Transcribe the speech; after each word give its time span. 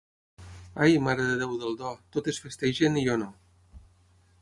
Ai, 0.85 0.93
Mare 1.09 1.27
de 1.27 1.35
Déu 1.43 1.53
del 1.65 1.77
Do, 1.83 1.93
totes 2.17 2.43
festegen 2.47 3.01
i 3.03 3.05
jo 3.11 3.23
no! 3.25 3.33